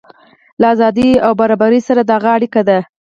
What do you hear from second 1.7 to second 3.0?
سره د هغه اړیکه ده.